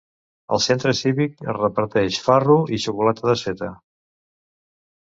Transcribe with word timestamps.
Al 0.55 0.61
Centre 0.67 0.93
Cívic 0.99 1.35
es 1.53 1.59
reparteix 1.59 2.19
farro 2.29 2.59
i 2.79 2.81
xocolata 2.87 3.31
desfeta. 3.33 3.73